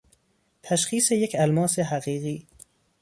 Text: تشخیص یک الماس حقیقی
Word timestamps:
تشخیص 0.63 1.11
یک 1.11 1.35
الماس 1.39 1.79
حقیقی 1.79 2.47